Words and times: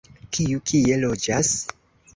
Kiu 0.37 0.63
kie 0.71 0.97
loĝas? 1.05 1.55